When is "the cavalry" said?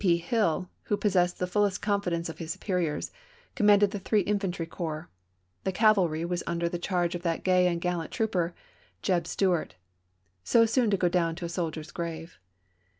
5.63-6.25